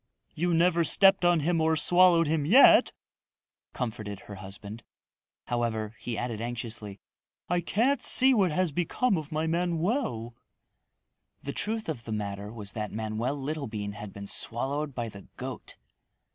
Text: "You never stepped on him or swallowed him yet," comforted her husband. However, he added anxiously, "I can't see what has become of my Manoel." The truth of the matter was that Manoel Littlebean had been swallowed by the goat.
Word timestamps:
"You 0.33 0.51
never 0.55 0.83
stepped 0.83 1.23
on 1.23 1.41
him 1.41 1.61
or 1.61 1.75
swallowed 1.75 2.25
him 2.25 2.43
yet," 2.43 2.91
comforted 3.71 4.21
her 4.21 4.33
husband. 4.33 4.81
However, 5.45 5.95
he 5.99 6.17
added 6.17 6.41
anxiously, 6.41 6.99
"I 7.47 7.61
can't 7.61 8.01
see 8.01 8.33
what 8.33 8.51
has 8.51 8.71
become 8.71 9.15
of 9.15 9.31
my 9.31 9.45
Manoel." 9.45 10.33
The 11.43 11.53
truth 11.53 11.87
of 11.87 12.05
the 12.05 12.11
matter 12.11 12.51
was 12.51 12.71
that 12.71 12.91
Manoel 12.91 13.35
Littlebean 13.35 13.91
had 13.91 14.11
been 14.11 14.25
swallowed 14.25 14.95
by 14.95 15.07
the 15.07 15.27
goat. 15.37 15.75